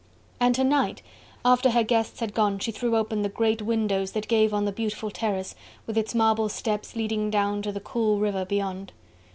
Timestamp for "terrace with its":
5.11-6.15